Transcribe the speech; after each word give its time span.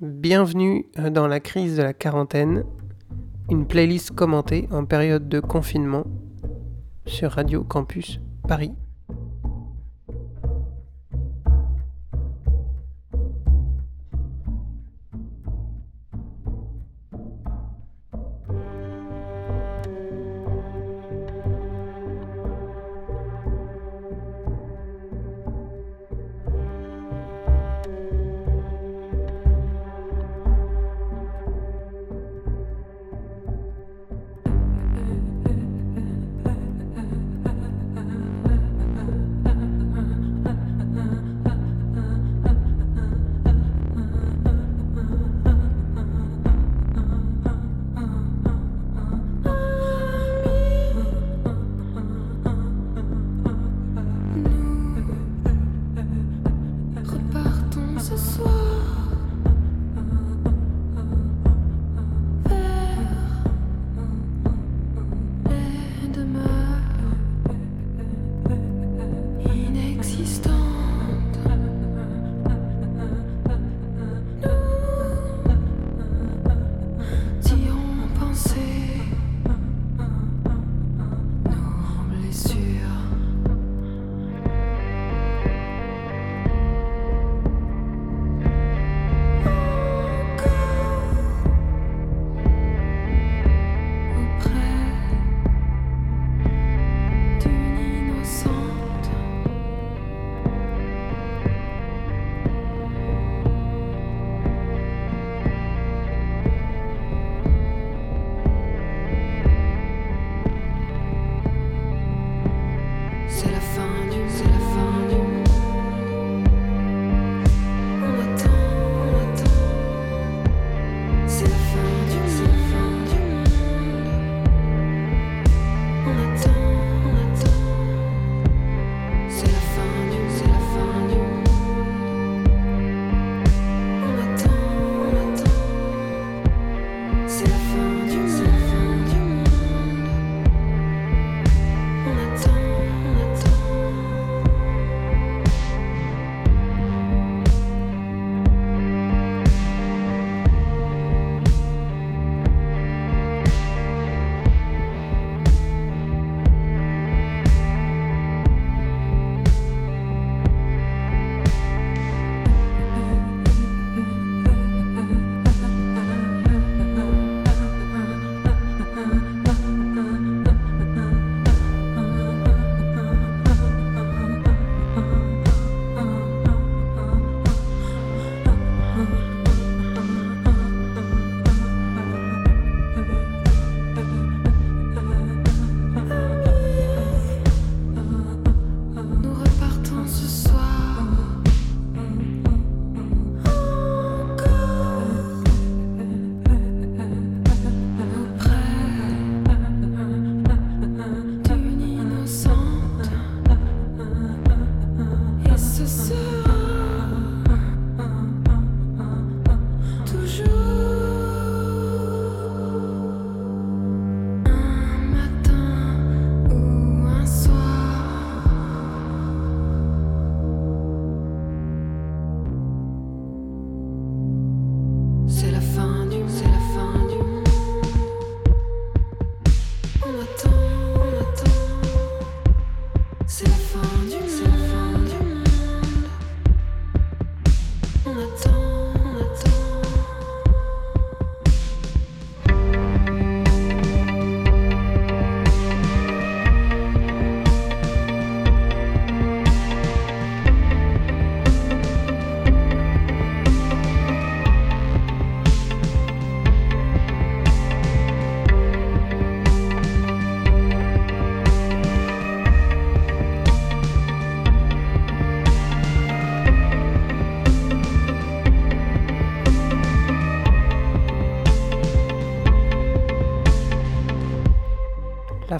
Bienvenue 0.00 0.86
euh, 1.00 1.10
dans 1.10 1.26
la 1.26 1.40
crise 1.40 1.76
de 1.76 1.82
la 1.82 1.92
quarantaine, 1.92 2.62
une 3.50 3.66
playlist 3.66 4.12
commentée 4.12 4.68
en 4.70 4.84
période 4.84 5.28
de 5.28 5.40
confinement 5.40 6.04
sur 7.04 7.32
Radio 7.32 7.64
Campus 7.64 8.20
Paris. 8.46 8.70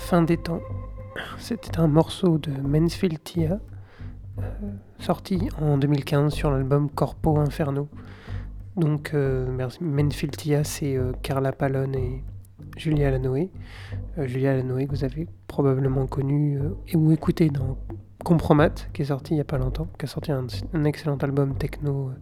Fin 0.09 0.23
des 0.23 0.39
temps. 0.39 0.63
C'était 1.37 1.79
un 1.79 1.87
morceau 1.87 2.39
de 2.39 2.51
Mansfield 2.51 3.23
Tia, 3.23 3.61
euh, 4.39 4.43
sorti 5.01 5.51
en 5.61 5.77
2015 5.77 6.33
sur 6.33 6.51
l'album 6.51 6.89
Corpo 6.89 7.37
Inferno. 7.37 7.89
Donc, 8.75 9.11
euh. 9.13 9.47
Mansfield 9.83 10.35
Tia, 10.35 10.65
c'est 10.65 10.97
euh, 10.97 11.13
Carla 11.23 11.53
Pallone 11.53 11.95
et 11.95 12.25
Julia 12.79 13.11
Lanoé. 13.11 13.51
Euh, 14.17 14.27
Julia 14.27 14.57
Lanoé, 14.57 14.87
que 14.87 14.93
vous 14.93 15.05
avez 15.05 15.29
probablement 15.47 16.07
connu 16.07 16.59
et 16.87 16.97
ou 16.97 17.13
écouté 17.13 17.51
dans 17.51 17.77
Compromat, 18.25 18.77
qui 18.95 19.03
est 19.03 19.07
sorti 19.07 19.35
il 19.35 19.37
n'y 19.37 19.43
a 19.43 19.45
pas 19.45 19.59
longtemps, 19.59 19.89
qui 19.99 20.07
a 20.07 20.09
sorti 20.09 20.33
un, 20.33 20.47
excellent 20.87 21.19
album 21.19 21.55
techno 21.59 22.13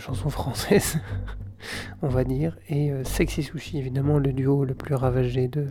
chanson 0.00 0.30
française, 0.30 0.98
on 2.02 2.08
va 2.08 2.24
dire, 2.24 2.58
et 2.68 2.90
Sexy 3.04 3.44
Sushi, 3.44 3.78
évidemment 3.78 4.18
le 4.18 4.32
duo 4.32 4.64
le 4.64 4.74
plus 4.74 4.96
ravagé 4.96 5.46
de, 5.46 5.68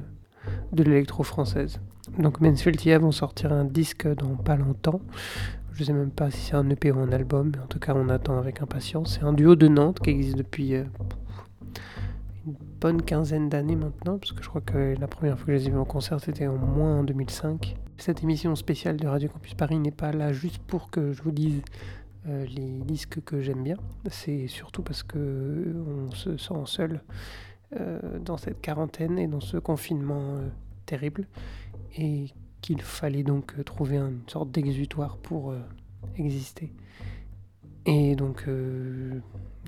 de 0.71 0.83
l'électro 0.83 1.23
française. 1.23 1.79
Donc 2.17 2.39
Mansfield 2.39 2.77
Tia 2.77 2.99
vont 2.99 3.11
sortir 3.11 3.51
un 3.51 3.65
disque 3.65 4.07
dans 4.07 4.35
pas 4.35 4.55
longtemps. 4.55 5.01
Je 5.73 5.83
sais 5.83 5.93
même 5.93 6.09
pas 6.09 6.31
si 6.31 6.39
c'est 6.39 6.55
un 6.55 6.69
EP 6.69 6.91
ou 6.91 6.99
un 6.99 7.11
album, 7.11 7.51
mais 7.53 7.61
en 7.61 7.67
tout 7.67 7.79
cas 7.79 7.93
on 7.95 8.09
attend 8.09 8.37
avec 8.37 8.61
impatience. 8.61 9.15
C'est 9.15 9.25
un 9.25 9.33
duo 9.33 9.55
de 9.55 9.67
Nantes 9.67 9.99
qui 9.99 10.09
existe 10.09 10.37
depuis 10.37 10.73
euh, 10.75 10.85
une 12.47 12.55
bonne 12.81 13.01
quinzaine 13.01 13.49
d'années 13.49 13.75
maintenant, 13.75 14.17
parce 14.17 14.31
que 14.31 14.41
je 14.41 14.49
crois 14.49 14.61
que 14.61 14.95
la 14.99 15.07
première 15.07 15.37
fois 15.37 15.45
que 15.45 15.51
je 15.51 15.57
les 15.57 15.67
ai 15.67 15.71
vus 15.71 15.77
en 15.77 15.85
concert 15.85 16.19
c'était 16.19 16.47
au 16.47 16.57
moins 16.57 16.99
en 16.99 17.03
2005. 17.03 17.77
Cette 17.97 18.23
émission 18.23 18.55
spéciale 18.55 18.97
de 18.97 19.07
Radio 19.07 19.29
Campus 19.29 19.53
Paris 19.53 19.77
n'est 19.79 19.91
pas 19.91 20.11
là 20.11 20.31
juste 20.33 20.59
pour 20.59 20.89
que 20.89 21.13
je 21.13 21.21
vous 21.21 21.31
dise 21.31 21.61
euh, 22.27 22.45
les 22.45 22.81
disques 22.83 23.21
que 23.23 23.41
j'aime 23.41 23.63
bien, 23.63 23.77
c'est 24.09 24.47
surtout 24.47 24.81
parce 24.81 25.03
que 25.03 25.17
euh, 25.17 26.07
on 26.07 26.11
se 26.11 26.37
sent 26.37 26.53
seul 26.65 27.01
dans 27.71 28.37
cette 28.37 28.61
quarantaine 28.61 29.19
et 29.19 29.27
dans 29.27 29.41
ce 29.41 29.57
confinement 29.57 30.35
euh, 30.37 30.47
terrible 30.85 31.27
et 31.97 32.27
qu'il 32.61 32.81
fallait 32.81 33.23
donc 33.23 33.53
euh, 33.59 33.63
trouver 33.63 33.97
une 33.97 34.21
sorte 34.27 34.51
d'exutoire 34.51 35.17
pour 35.17 35.51
euh, 35.51 35.59
exister. 36.17 36.71
Et 37.85 38.15
donc 38.15 38.45
euh, 38.47 39.19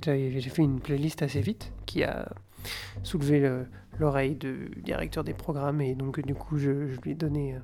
j'ai 0.04 0.42
fait 0.42 0.64
une 0.64 0.80
playlist 0.80 1.22
assez 1.22 1.42
vite 1.42 1.72
qui 1.86 2.04
a 2.04 2.32
soulevé 3.04 3.40
le- 3.40 3.66
l'oreille 4.00 4.36
du 4.36 4.72
directeur 4.84 5.24
des 5.24 5.34
programmes 5.34 5.82
et 5.82 5.96
donc 5.96 6.20
du 6.26 6.36
coup 6.36 6.58
je, 6.58 6.72
lui 7.04 7.12
ai 7.12 7.16
donné, 7.16 7.56
euh, 7.56 7.60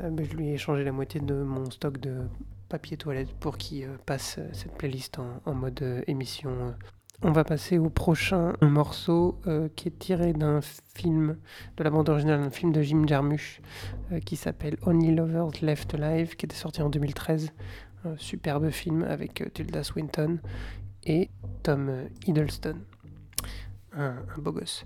euh, 0.00 0.10
ben, 0.10 0.24
je 0.24 0.36
lui 0.36 0.48
ai 0.48 0.54
échangé 0.54 0.84
la 0.84 0.92
moitié 0.92 1.20
de 1.20 1.34
mon 1.42 1.70
stock 1.70 1.98
de 1.98 2.22
papier 2.68 2.96
toilette 2.96 3.32
pour 3.40 3.56
qu'il 3.58 3.84
euh, 3.84 3.96
passe 4.06 4.36
euh, 4.38 4.48
cette 4.52 4.72
playlist 4.76 5.18
en, 5.46 5.54
mode 5.54 5.80
euh, 5.82 6.02
émission. 6.06 6.74
On 7.22 7.30
va 7.30 7.44
passer 7.44 7.78
au 7.78 7.88
prochain 7.88 8.54
morceau 8.60 9.38
euh, 9.46 9.68
qui 9.76 9.88
est 9.88 9.98
tiré 9.98 10.32
d'un 10.32 10.60
film, 10.94 11.36
de 11.76 11.84
la 11.84 11.90
bande 11.90 12.08
originale 12.08 12.42
d'un 12.42 12.50
film 12.50 12.72
de 12.72 12.82
Jim 12.82 13.04
Jarmusch 13.06 13.60
euh, 14.12 14.20
qui 14.20 14.36
s'appelle 14.36 14.76
Only 14.82 15.14
Lovers 15.14 15.50
Left 15.62 15.94
Alive, 15.94 16.36
qui 16.36 16.44
était 16.44 16.56
sorti 16.56 16.82
en 16.82 16.90
2013. 16.90 17.50
Un 18.04 18.16
superbe 18.18 18.68
film 18.70 19.04
avec 19.04 19.40
euh, 19.40 19.48
Tilda 19.48 19.84
Swinton 19.84 20.38
et 21.04 21.30
Tom 21.62 21.90
Hiddleston, 22.26 22.76
un, 23.96 24.16
beau 24.38 24.52
gosse. 24.52 24.84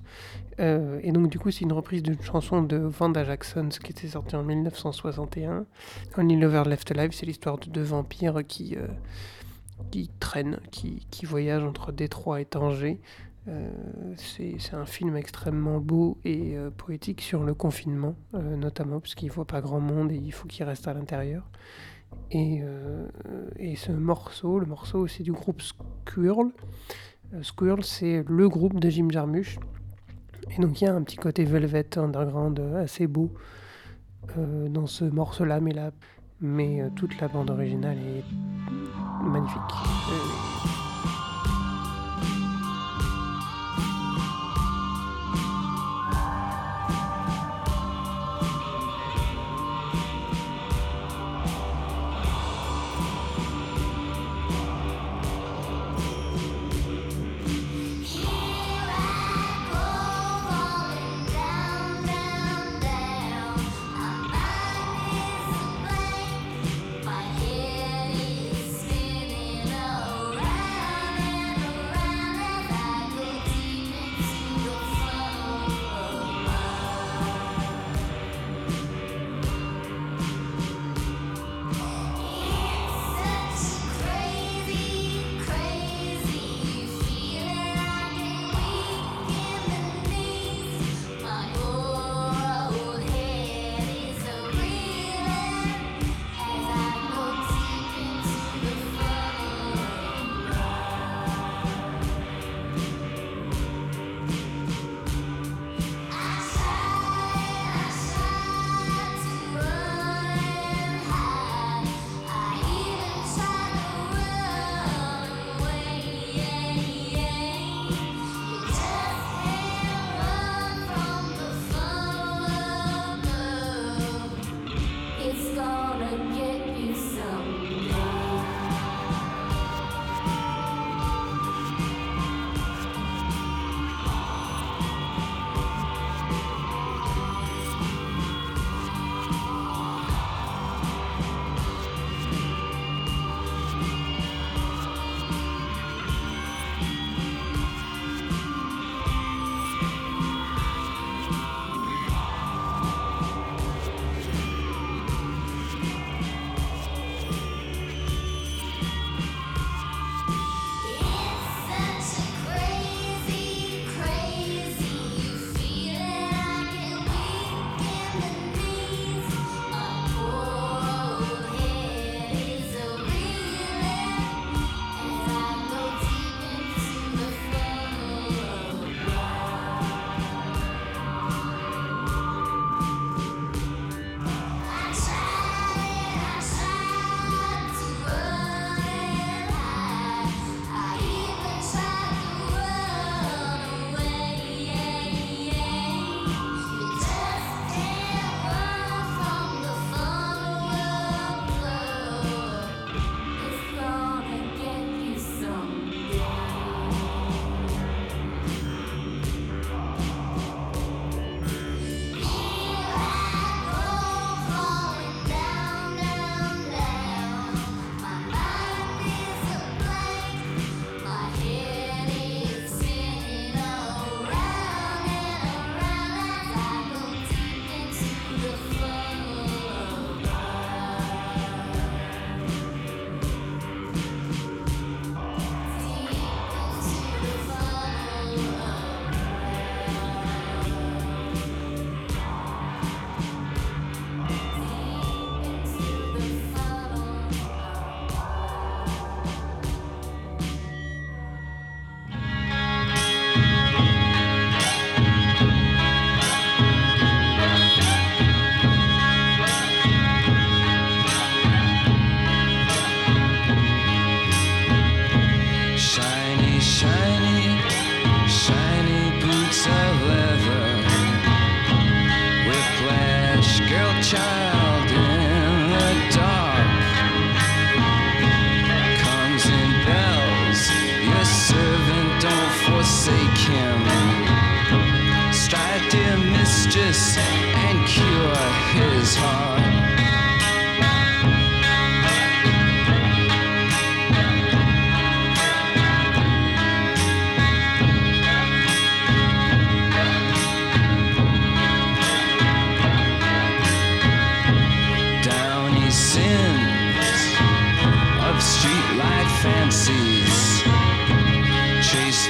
Et 0.59 1.13
donc 1.13 1.31
du 1.31 1.39
coup 1.39 1.51
c'est 1.51 1.61
une 1.61 1.73
reprise 1.73 2.03
d'une 2.03 2.21
chanson 2.21 2.63
de 2.63 2.77
Vanda 2.77 3.25
Jackson 3.25 3.69
qui 3.69 3.93
était 3.93 4.09
sortie 4.09 4.37
en 4.37 4.43
1961. 4.43 5.65
Only 6.17 6.37
Lover 6.37 6.65
Left 6.67 6.91
Alive, 6.91 7.13
c'est 7.13 7.27
l'histoire 7.27 7.59
de 7.59 7.71
deux 7.71 7.83
vampires 7.83 8.41
qui, 8.47 8.77
qui 9.91 10.11
traînent, 10.21 10.61
qui, 10.71 11.07
qui 11.11 11.27
voyagent 11.27 11.65
entre 11.65 11.93
Détroit 11.93 12.41
et 12.41 12.45
Tanger. 12.45 13.01
Euh, 13.49 13.71
c'est 14.17 14.75
un 14.75 14.85
film 14.85 15.17
extrêmement 15.17 15.81
beau 15.81 16.19
et 16.25 16.57
euh, 16.57 16.71
poétique 16.71 17.23
sur 17.23 17.45
le 17.45 17.55
confinement, 17.55 18.15
euh, 18.35 18.57
notamment 18.57 19.01
parce 19.01 19.15
qu'il 19.15 19.29
ne 19.29 19.33
voit 19.33 19.47
pas 19.47 19.63
grand 19.63 19.81
monde 19.81 20.13
et 20.13 20.17
il 20.17 20.33
faut 20.33 20.47
qu'il 20.47 20.65
reste 20.65 20.87
à 20.87 20.93
l'intérieur. 20.93 21.49
Et, 22.31 22.61
euh, 22.63 23.07
et 23.57 23.77
ce 23.77 23.93
morceau, 23.93 24.59
le 24.59 24.67
morceau 24.67 25.07
c'est 25.07 25.23
du 25.23 25.33
groupe 25.33 25.63
Squirrel. 25.63 26.49
Squirrel 27.43 27.85
c'est 27.85 28.25
le 28.29 28.49
groupe 28.49 28.79
de 28.81 28.91
Jim 28.91 29.09
Jarmusch. 29.11 29.59
Et 30.51 30.61
donc 30.61 30.81
il 30.81 30.85
y 30.85 30.89
a 30.89 30.95
un 30.95 31.03
petit 31.03 31.17
côté 31.17 31.45
Velvet 31.45 31.99
Underground 31.99 32.59
assez 32.77 33.07
beau 33.07 33.33
dans 34.37 34.87
ce 34.87 35.05
morceau-là, 35.05 35.61
mais, 35.61 35.73
là, 35.73 35.91
mais 36.41 36.83
toute 36.97 37.19
la 37.19 37.29
bande 37.29 37.51
originale 37.51 37.97
est 37.99 38.78
magnifique. 39.21 40.88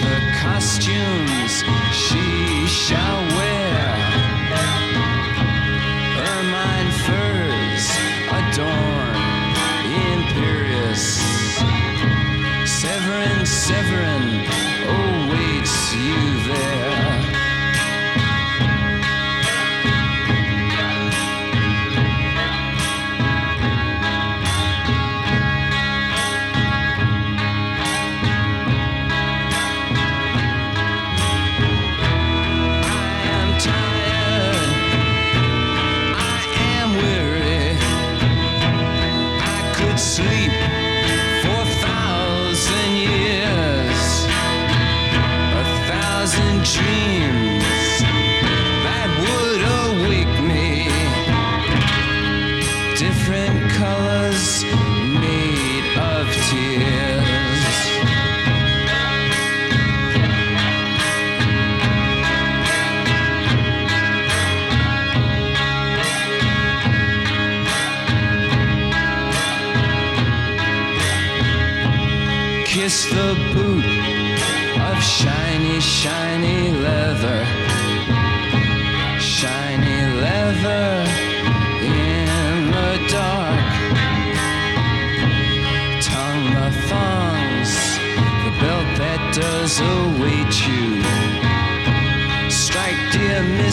The 0.01 0.21
costumes 0.41 1.65
she 1.93 2.67
shall 2.67 3.21
wear. 3.37 3.58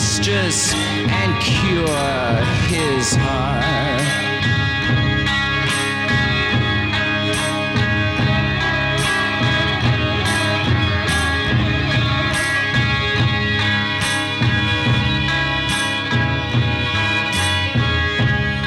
Mistress, 0.06 0.72
and 0.72 1.42
cure 1.42 2.44
his 2.70 3.16
heart. 3.16 3.64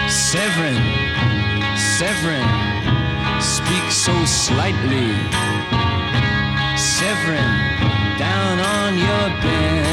Severin, 0.10 0.84
Severin, 1.78 2.50
speak 3.40 3.88
so 3.92 4.14
slightly. 4.26 5.12
Severin, 6.76 7.54
down 8.20 8.60
on 8.60 8.98
your 8.98 9.42
bended 9.42 9.89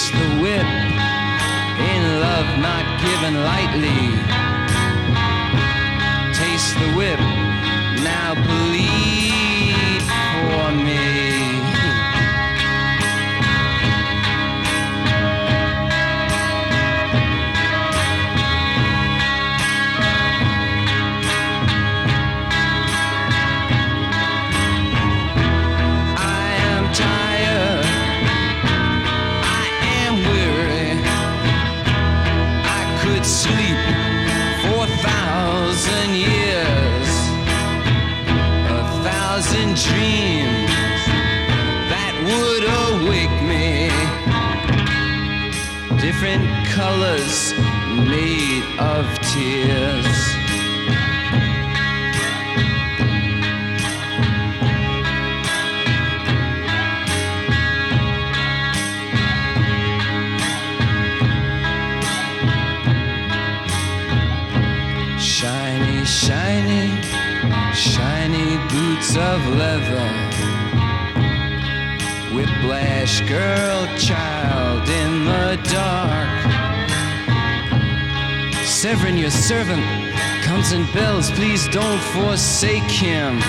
Taste 0.00 0.14
the 0.14 0.40
whip 0.40 0.70
in 1.92 2.02
love 2.20 2.58
not 2.58 2.86
given 3.04 3.34
lightly. 3.44 4.00
Taste 6.32 6.74
the 6.78 6.90
whip, 6.96 7.20
now 8.00 8.32
bleed 8.32 8.69
dreams 39.90 40.70
that 41.92 42.14
would 42.28 42.64
awake 42.86 43.36
me. 43.52 43.90
Different 46.00 46.44
colors 46.68 47.52
made 48.08 48.64
of 48.78 49.04
tears. 49.32 49.99
Leather. 69.50 70.06
Whiplash 72.34 73.20
girl, 73.28 73.86
child 73.98 74.88
in 74.88 75.24
the 75.24 75.58
dark. 75.70 76.30
Severin, 78.64 79.16
your 79.16 79.30
servant, 79.30 79.84
comes 80.42 80.72
and 80.72 80.90
bells. 80.92 81.30
Please 81.32 81.68
don't 81.68 82.00
forsake 82.14 82.90
him. 82.90 83.40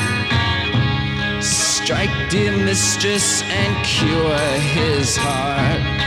Strike, 1.41 2.29
dear 2.29 2.55
mistress, 2.57 3.41
and 3.43 3.85
cure 3.85 4.37
his 4.59 5.15
heart. 5.17 6.00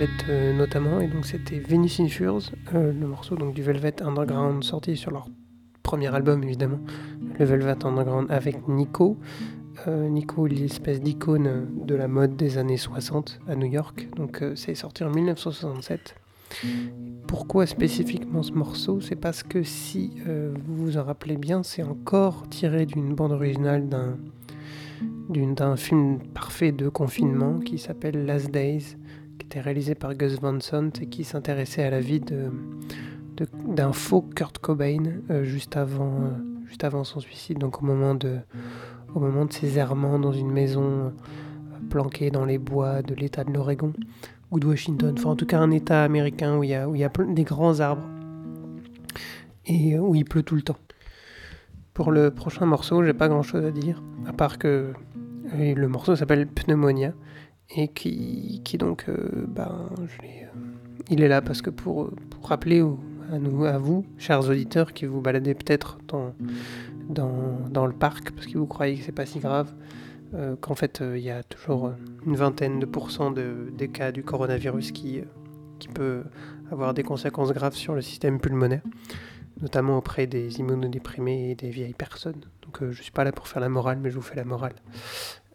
Euh, 0.00 0.52
notamment, 0.52 1.00
et 1.00 1.08
donc 1.08 1.26
c'était 1.26 1.58
Venus 1.58 1.98
in 1.98 2.06
Furs, 2.06 2.52
euh, 2.72 2.92
le 2.92 3.06
morceau 3.08 3.34
donc 3.34 3.52
du 3.52 3.62
Velvet 3.62 4.00
Underground 4.00 4.62
sorti 4.62 4.96
sur 4.96 5.10
leur 5.10 5.26
premier 5.82 6.14
album 6.14 6.44
évidemment, 6.44 6.78
le 7.36 7.44
Velvet 7.44 7.84
Underground 7.84 8.30
avec 8.30 8.68
Nico. 8.68 9.16
Euh, 9.88 10.08
Nico, 10.08 10.46
l'espèce 10.46 11.00
d'icône 11.00 11.66
de 11.84 11.94
la 11.96 12.06
mode 12.06 12.36
des 12.36 12.58
années 12.58 12.76
60 12.76 13.40
à 13.48 13.56
New 13.56 13.66
York, 13.66 14.08
donc 14.14 14.44
c'est 14.54 14.76
sorti 14.76 15.02
en 15.02 15.10
1967. 15.10 16.14
Pourquoi 17.26 17.66
spécifiquement 17.66 18.44
ce 18.44 18.52
morceau? 18.52 19.00
C'est 19.00 19.16
parce 19.16 19.42
que 19.42 19.64
si 19.64 20.12
vous 20.24 20.76
vous 20.76 20.96
en 20.96 21.02
rappelez 21.02 21.36
bien, 21.36 21.64
c'est 21.64 21.82
encore 21.82 22.48
tiré 22.48 22.86
d'une 22.86 23.14
bande 23.14 23.32
originale 23.32 23.88
d'un 23.88 24.16
d'un 25.28 25.76
film 25.76 26.18
parfait 26.34 26.72
de 26.72 26.88
confinement 26.88 27.60
qui 27.60 27.78
s'appelle 27.78 28.24
Last 28.24 28.50
Days, 28.50 28.96
était 29.48 29.60
réalisé 29.62 29.94
par 29.94 30.14
Gus 30.14 30.38
Van 30.42 30.60
Sant 30.60 30.90
et 31.00 31.06
qui 31.06 31.24
s'intéressait 31.24 31.82
à 31.82 31.88
la 31.88 32.00
vie 32.00 32.20
de, 32.20 32.50
d'un 33.66 33.94
faux 33.94 34.20
Kurt 34.20 34.58
Cobain 34.58 35.04
euh, 35.30 35.42
juste, 35.42 35.78
avant, 35.78 36.20
euh, 36.20 36.66
juste 36.66 36.84
avant 36.84 37.02
son 37.02 37.18
suicide, 37.18 37.56
donc 37.56 37.82
au 37.82 37.86
moment 37.86 38.14
de, 38.14 38.40
au 39.14 39.20
moment 39.20 39.46
de 39.46 39.52
ses 39.54 39.78
errements 39.78 40.18
dans 40.18 40.32
une 40.32 40.50
maison 40.50 40.82
euh, 40.82 41.10
planquée 41.88 42.30
dans 42.30 42.44
les 42.44 42.58
bois 42.58 43.00
de 43.00 43.14
l'état 43.14 43.42
de 43.42 43.50
l'Oregon 43.50 43.94
ou 44.50 44.60
de 44.60 44.66
Washington, 44.66 45.14
enfin 45.16 45.30
en 45.30 45.36
tout 45.36 45.46
cas 45.46 45.60
un 45.60 45.70
état 45.70 46.04
américain 46.04 46.58
où 46.58 46.62
il 46.62 46.68
y 46.68 46.74
a, 46.74 46.86
où 46.86 46.94
il 46.94 47.00
y 47.00 47.04
a 47.04 47.10
des 47.30 47.44
grands 47.44 47.80
arbres 47.80 48.06
et 49.64 49.98
où 49.98 50.14
il 50.14 50.26
pleut 50.26 50.42
tout 50.42 50.56
le 50.56 50.62
temps. 50.62 50.78
Pour 51.94 52.12
le 52.12 52.30
prochain 52.30 52.66
morceau, 52.66 53.02
j'ai 53.02 53.14
pas 53.14 53.28
grand 53.28 53.42
chose 53.42 53.64
à 53.64 53.70
dire, 53.70 54.02
à 54.26 54.34
part 54.34 54.58
que 54.58 54.92
le 55.54 55.86
morceau 55.86 56.16
s'appelle 56.16 56.46
Pneumonia 56.46 57.14
et 57.70 57.88
qui, 57.88 58.62
qui 58.64 58.78
donc, 58.78 59.04
euh, 59.08 59.46
ben, 59.46 59.90
euh, 59.98 60.06
il 61.10 61.22
est 61.22 61.28
là 61.28 61.42
parce 61.42 61.62
que 61.62 61.70
pour, 61.70 62.10
pour 62.30 62.48
rappeler 62.48 62.82
à, 63.32 63.38
nous, 63.38 63.64
à 63.64 63.78
vous, 63.78 64.06
chers 64.18 64.48
auditeurs, 64.48 64.92
qui 64.92 65.06
vous 65.06 65.20
baladez 65.20 65.54
peut-être 65.54 65.98
dans, 67.08 67.86
le 67.86 67.92
parc 67.92 68.30
parce 68.32 68.46
que 68.46 68.58
vous 68.58 68.66
croyez 68.66 68.96
que 68.96 69.04
c'est 69.04 69.12
pas 69.12 69.26
si 69.26 69.38
grave, 69.38 69.72
euh, 70.34 70.56
qu'en 70.56 70.74
fait 70.74 71.00
euh, 71.00 71.16
il 71.16 71.24
y 71.24 71.30
a 71.30 71.42
toujours 71.42 71.92
une 72.26 72.36
vingtaine 72.36 72.80
de 72.80 72.86
pourcents 72.86 73.30
de, 73.30 73.70
des 73.72 73.88
cas 73.88 74.12
du 74.12 74.22
coronavirus 74.22 74.92
qui, 74.92 75.20
euh, 75.20 75.24
qui 75.78 75.88
peut 75.88 76.24
avoir 76.70 76.94
des 76.94 77.02
conséquences 77.02 77.52
graves 77.52 77.74
sur 77.74 77.94
le 77.94 78.02
système 78.02 78.40
pulmonaire, 78.40 78.82
notamment 79.60 79.96
auprès 79.96 80.26
des 80.26 80.60
immunodéprimés 80.60 81.50
et 81.50 81.54
des 81.54 81.70
vieilles 81.70 81.94
personnes. 81.94 82.40
Donc 82.62 82.82
euh, 82.82 82.92
je 82.92 83.02
suis 83.02 83.12
pas 83.12 83.24
là 83.24 83.32
pour 83.32 83.48
faire 83.48 83.60
la 83.60 83.70
morale, 83.70 83.98
mais 84.02 84.10
je 84.10 84.16
vous 84.16 84.22
fais 84.22 84.36
la 84.36 84.44
morale. 84.44 84.74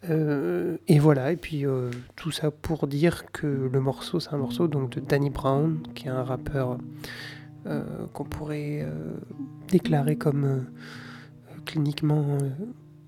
Euh, 0.10 0.78
et 0.88 1.00
voilà, 1.00 1.32
et 1.32 1.38
puis 1.38 1.66
euh, 1.66 1.90
tout 2.16 2.32
ça 2.32 2.52
pour 2.52 2.88
dire 2.88 3.32
que 3.32 3.70
le 3.72 3.80
morceau, 3.80 4.20
c'est 4.20 4.34
un 4.34 4.38
morceau 4.38 4.68
donc 4.68 4.92
de 4.92 5.00
Danny 5.00 5.30
Brown, 5.30 5.80
qui 5.96 6.08
est 6.08 6.12
un 6.12 6.24
rappeur 6.24 6.78
euh, 7.66 7.84
qu'on 8.14 8.26
pourrait 8.26 8.86
déclarer 9.70 10.18
comme 10.18 10.66
cliniquement 11.66 12.38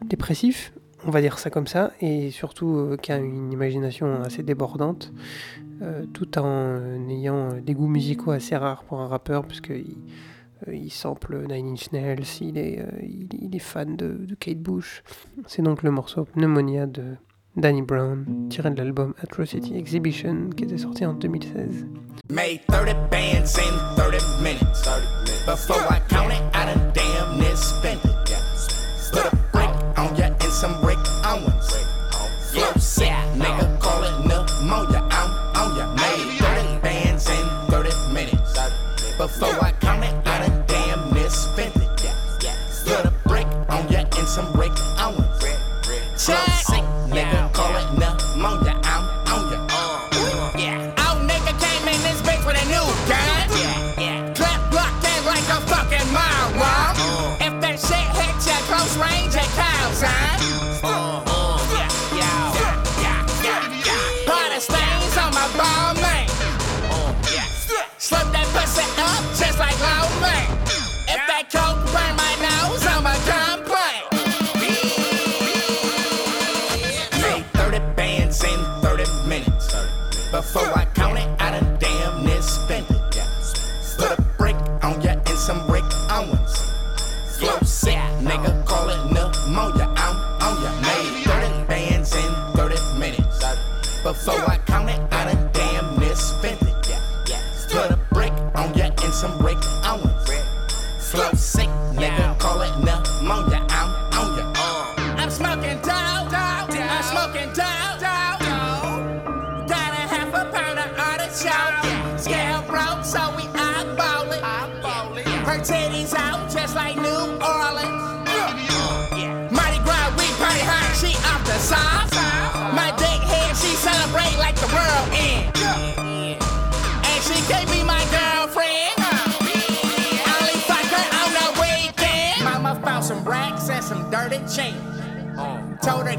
dépressif, 0.06 0.74
on 1.06 1.12
va 1.12 1.22
dire 1.22 1.38
ça 1.38 1.50
comme 1.50 1.68
ça, 1.68 1.92
et 2.00 2.32
surtout 2.32 2.96
qui 3.02 3.12
a 3.12 3.18
une 3.18 3.52
imagination 3.52 4.22
assez 4.22 4.44
débordante, 4.44 5.12
tout 6.14 6.40
en 6.40 7.10
ayant 7.10 7.54
des 7.58 7.74
goûts 7.74 7.88
musicaux 7.88 8.32
assez 8.32 8.56
rares 8.56 8.86
pour 8.86 9.02
un 9.02 9.08
rappeur, 9.08 9.46
puisqu'il 9.46 9.98
il 10.72 10.92
sample 10.92 11.46
Nine 11.48 11.74
Inch 11.74 11.92
Nails, 11.92 12.26
il 12.42 12.58
est, 12.58 12.80
euh, 12.80 12.86
il, 13.02 13.56
est 13.56 13.60
fan 13.60 13.96
de, 13.96 14.26
Kate 14.40 14.60
Bush. 14.60 15.04
C'est 15.48 15.62
donc 15.62 15.84
le 15.84 15.92
morceau 15.92 16.26
Pneumonia 16.26 16.86
de 16.86 17.16
Danny 17.56 17.82
Brown, 17.82 18.48
tiré 18.50 18.70
de 18.72 18.78
l'album 18.78 19.14
Atrocity 19.22 19.76
Exhibition, 19.76 20.50
qui 20.56 20.66
était 20.66 20.78
sorti 20.78 21.06
en 21.06 21.14
2016. 21.14 21.86
Made 22.30 22.62
30 22.68 23.10
bands 23.10 23.58
in 23.58 23.96
30 23.96 24.42
minutes. 24.42 24.90
Before 25.46 25.82
I 25.90 26.00
count 26.10 26.32
it, 26.32 26.42
I 26.54 26.66
done 26.66 26.92
damn 26.94 27.40
near 27.40 27.56
spent 27.56 28.04
it. 28.04 28.12
Put 29.12 29.32
a 29.32 29.36
brick 29.54 29.70
on 29.98 30.16
ya 30.18 30.26
and 30.28 30.52
some 30.52 30.82
brick 30.82 30.98
on 31.24 31.55
some 44.36 44.52
brick 44.52 44.74
on 45.00 45.16
ones. 45.16 45.40
Flow 46.20 46.36
sick, 46.68 46.84
nigga, 47.08 47.54
call 47.54 47.72
it 47.72 47.88
pneumonia. 47.96 48.76
I'm 48.84 49.08
on 49.32 49.48
ya. 49.48 49.60
Yeah. 50.60 50.94
Oh, 50.98 51.16
nigga 51.24 51.56
came 51.56 51.88
in 51.88 52.00
this 52.04 52.20
bitch 52.20 52.44
with 52.46 52.60
a 52.60 52.66
new 52.68 52.84
gun. 53.08 53.48
Yeah, 53.56 53.96
yeah. 53.96 54.34
Clap 54.36 54.60
block 54.72 54.92
in 54.92 55.22
like 55.24 55.48
a 55.48 55.64
fucking 55.72 56.12
moron. 56.12 56.92
If 57.40 57.62
that 57.64 57.80
shit 57.80 58.08
hits 58.20 58.46
ya 58.46 58.60
close 58.68 58.98
range, 59.00 59.36
it 59.40 59.48
counts, 59.56 60.04
huh? 60.04 60.36
Yeah, 61.72 61.88
yeah, 62.20 62.52
yeah, 62.60 63.24
yeah, 63.40 63.88
yeah. 63.88 64.04
Party 64.28 64.60
stains 64.60 65.16
on 65.16 65.32
my 65.32 65.48
ball, 65.56 65.96
man. 66.04 66.28
Slip 67.98 68.28
that 68.36 68.48
pussy 68.52 68.84
up 69.00 69.24
just 69.40 69.60
like 69.60 69.80
low 69.80 70.12
man. 70.20 70.65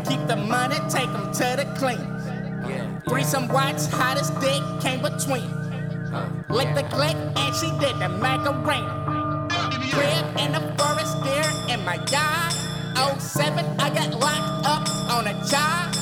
Keep 0.04 0.28
the 0.28 0.36
money, 0.36 0.76
take 0.88 1.08
'em 1.08 1.32
to 1.32 1.56
the 1.56 1.66
clean. 1.78 2.04
Threesome 3.08 3.48
watch, 3.48 3.86
hottest 3.90 4.38
dick 4.40 4.62
came 4.80 5.00
between. 5.00 5.48
Lick 6.48 6.74
the 6.74 6.84
click 6.94 7.16
and 7.34 7.54
she 7.56 7.70
did 7.80 7.98
the 7.98 8.08
Macarena. 8.08 9.48
Crib 9.92 10.26
in 10.38 10.52
the 10.52 10.60
forest, 10.76 11.14
deer 11.24 11.50
in 11.72 11.84
my 11.84 11.98
yard. 12.12 12.52
07, 13.18 13.64
I 13.78 13.90
got 13.90 14.10
locked 14.20 14.66
up 14.66 14.84
on 15.10 15.26
a 15.26 15.34
charge. 15.50 15.96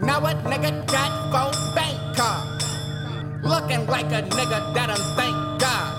Now 0.00 0.24
a 0.24 0.34
nigga 0.50 0.72
got 0.86 1.10
four 1.30 1.52
bank 1.74 1.98
cards. 2.16 2.64
Looking 3.42 3.86
like 3.86 4.10
a 4.12 4.22
nigga 4.22 4.74
that 4.74 4.88
I'm 4.90 5.04
thank 5.18 5.36
God. 5.60 5.90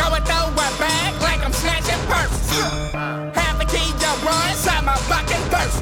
Going 0.00 0.24
through 0.28 0.52
a 0.66 0.68
bag 0.78 1.12
like 1.22 1.42
I'm 1.44 1.52
snatching 1.52 2.02
purses. 2.08 3.49
Key 3.70 3.94
to 4.02 4.10
run 4.26 4.50
inside 4.50 4.82
my 4.84 4.98
fucking 5.06 5.44
purse. 5.46 5.78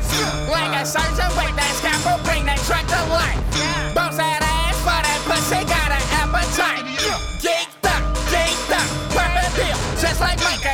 Like 0.52 0.76
a 0.76 0.84
surgeon 0.84 1.32
with 1.40 1.56
that 1.56 1.72
scalpel, 1.80 2.20
bring 2.28 2.44
that 2.44 2.60
truck 2.68 2.84
to 2.84 3.00
life. 3.08 3.40
Bounce 3.96 4.20
that 4.20 4.44
ass 4.44 4.76
for 4.84 5.00
that 5.00 5.20
pussy, 5.24 5.64
got 5.64 5.88
an 5.96 6.04
appetite. 6.20 6.84
Geeked 7.40 7.88
up, 7.88 8.04
geeked 8.28 8.72
up, 8.76 8.88
purple 9.16 9.48
bill, 9.56 9.78
just 9.96 10.20
like 10.20 10.36
Mike 10.44 10.67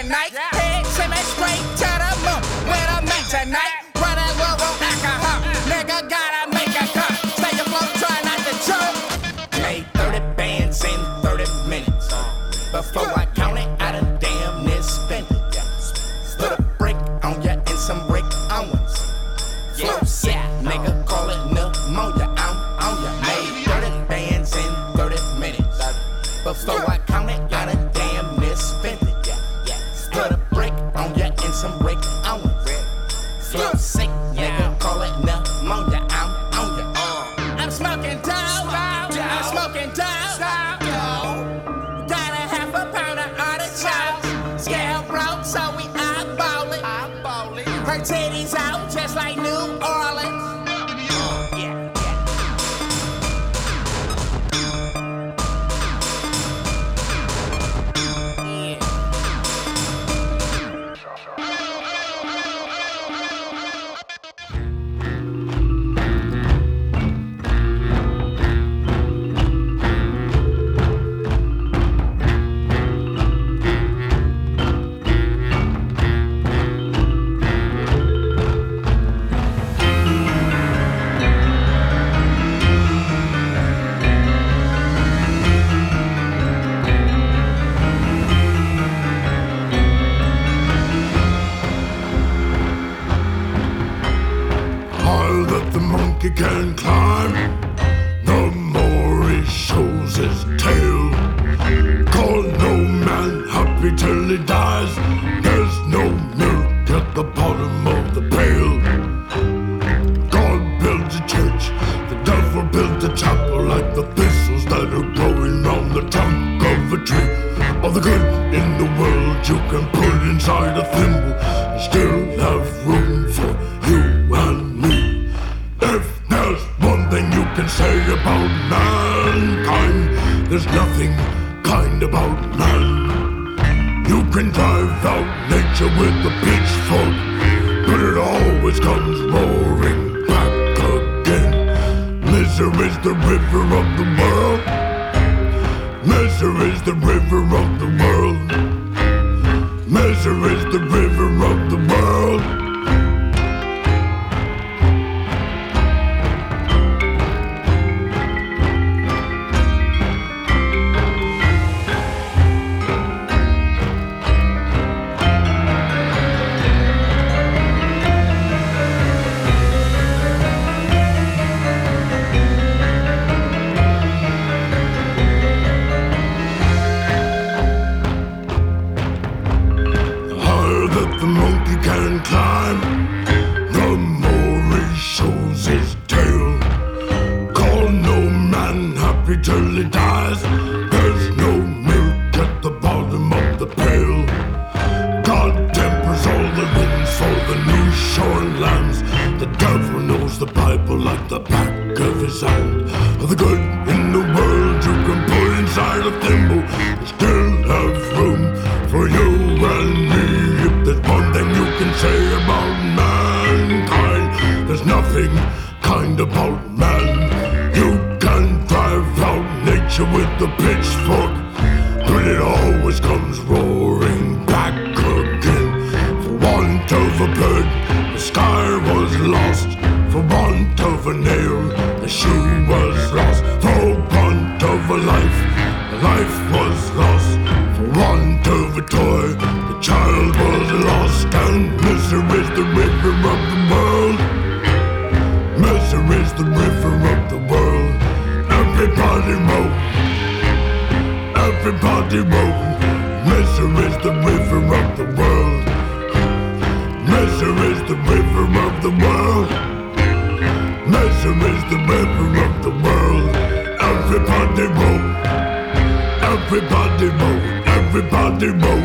Everybody 266.46 267.08
row. 267.08 267.38
Everybody 267.64 268.48
row. 268.48 268.82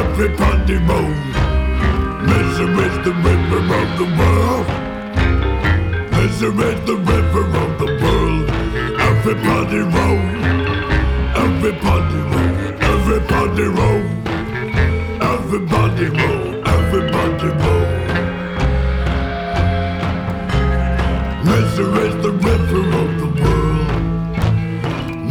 Everybody 0.00 0.76
row. 0.88 1.08
Misery 2.24 2.86
is 2.88 2.96
the 3.04 3.12
river 3.26 3.60
of 3.80 3.88
the 4.00 4.08
world. 4.18 4.66
Misery 6.10 6.68
is 6.72 6.80
the 6.86 6.96
river 6.96 7.44
of 7.62 7.70
the 7.80 7.88
world. 8.02 8.48
Everybody 9.08 9.80
row. 9.94 10.16
Everybody 11.44 12.20
row. 12.32 12.50
Everybody 12.92 13.64
row. 13.78 14.00
Everybody 15.32 16.06
row. 16.18 16.40
Everybody 16.76 17.48
row. 17.62 17.84
Misery 21.44 22.08
is 22.08 22.16
the 22.22 22.32
river 22.32 22.80
of 23.00 23.20
the 23.20 23.26
world. 23.26 23.31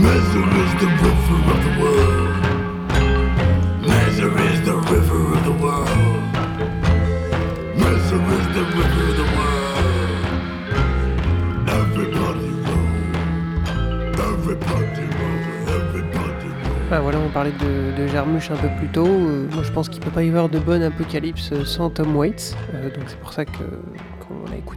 Misery 0.02 0.62
is 0.66 0.74
the 0.82 0.90
river 1.06 1.40
of 1.54 1.60
the 1.66 1.74
world. 1.82 2.34
Misery 3.82 4.46
is 4.54 4.60
the 4.66 4.78
river 4.94 5.22
of 5.36 5.42
the 5.46 5.56
world. 5.64 6.24
Misery 7.78 8.36
is 8.42 8.48
the 8.58 8.64
river 8.78 9.04
of 9.10 9.16
the 9.22 9.28
world. 9.36 10.26
Everybody 11.80 12.50
row. 12.66 12.88
Everybody 14.30 15.06
row. 15.20 15.38
Everybody 15.78 16.50
row. 16.50 16.90
Ah, 16.92 17.00
voilà, 17.02 17.20
on 17.20 17.30
parlait 17.30 17.54
de, 17.60 17.72
de 17.96 18.08
Jarmusch 18.08 18.50
un 18.50 18.58
peu 18.58 18.70
plus 18.80 18.88
tôt. 18.88 19.06
Euh, 19.06 19.48
moi, 19.54 19.62
je 19.64 19.72
pense 19.72 19.88
qu'il 19.88 20.02
peut 20.02 20.10
pas 20.10 20.24
y 20.24 20.30
avoir 20.30 20.50
de 20.50 20.58
bonne 20.58 20.82
apocalypse 20.82 21.54
sans 21.64 21.92
Tom 21.92 22.16
Waits. 22.16 22.56
Euh, 22.74 22.90
donc, 22.90 23.04
c'est 23.06 23.20
pour 23.20 23.34
ça 23.34 23.46
que 23.46 23.52